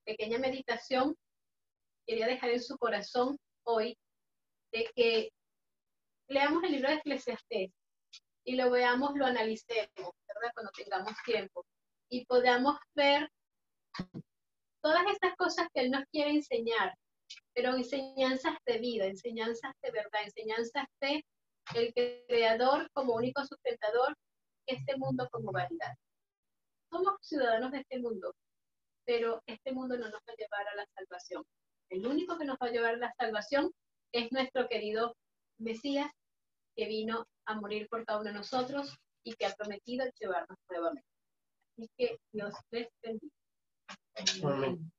pequeña 0.05 0.39
meditación, 0.39 1.17
quería 2.07 2.27
dejar 2.27 2.51
en 2.51 2.63
su 2.63 2.77
corazón 2.79 3.39
hoy 3.65 3.97
de 4.73 4.91
que 4.95 5.31
leamos 6.29 6.63
el 6.65 6.73
libro 6.73 6.89
de 6.89 6.97
Eclesiastés 6.97 7.71
y 8.45 8.57
lo 8.57 8.71
veamos, 8.71 9.13
lo 9.15 9.27
analicemos, 9.27 9.91
¿verdad? 9.97 10.53
Cuando 10.55 10.73
tengamos 10.73 11.15
tiempo 11.25 11.65
y 12.09 12.25
podamos 12.27 12.77
ver 12.95 13.29
todas 14.83 15.05
estas 15.13 15.37
cosas 15.37 15.69
que 15.73 15.83
Él 15.83 15.91
nos 15.91 16.05
quiere 16.11 16.31
enseñar, 16.31 16.95
pero 17.55 17.75
enseñanzas 17.75 18.57
de 18.67 18.79
vida, 18.79 19.07
enseñanzas 19.07 19.73
de 19.83 19.91
verdad, 19.91 20.23
enseñanzas 20.25 20.87
de 21.01 21.25
el 21.75 21.93
creador 22.27 22.91
como 22.93 23.15
único 23.15 23.45
sustentador, 23.45 24.17
este 24.67 24.97
mundo 24.97 25.29
como 25.31 25.53
vanidad. 25.53 25.95
Somos 26.91 27.15
ciudadanos 27.21 27.71
de 27.73 27.79
este 27.79 28.01
mundo, 28.01 28.35
pero 29.11 29.43
este 29.45 29.73
mundo 29.73 29.97
no 29.97 30.05
nos 30.05 30.21
va 30.21 30.33
a 30.33 30.37
llevar 30.37 30.69
a 30.69 30.77
la 30.77 30.87
salvación. 30.95 31.43
El 31.91 32.07
único 32.07 32.39
que 32.39 32.45
nos 32.45 32.57
va 32.59 32.69
a 32.69 32.71
llevar 32.71 32.95
a 32.95 32.99
la 32.99 33.13
salvación 33.19 33.73
es 34.13 34.31
nuestro 34.31 34.69
querido 34.69 35.17
Mesías, 35.59 36.13
que 36.77 36.87
vino 36.87 37.27
a 37.45 37.57
morir 37.57 37.89
por 37.89 38.05
cada 38.05 38.21
uno 38.21 38.31
de 38.31 38.37
nosotros 38.37 38.97
y 39.25 39.33
que 39.33 39.47
ha 39.47 39.55
prometido 39.55 40.07
llevarnos 40.21 40.57
nuevamente. 40.69 41.09
Así 41.77 41.91
que 41.99 42.19
Dios 42.31 42.55
les 42.71 42.89
bendiga. 43.03 43.35
Amén. 44.45 44.93